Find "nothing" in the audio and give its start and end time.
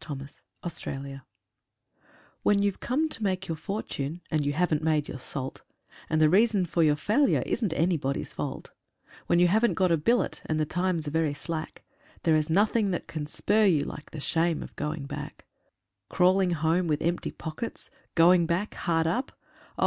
12.48-12.92